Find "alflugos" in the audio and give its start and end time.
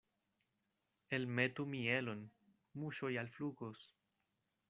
3.25-3.87